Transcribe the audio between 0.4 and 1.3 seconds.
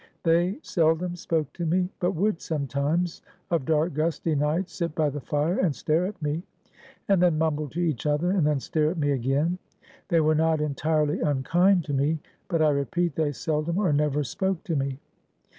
seldom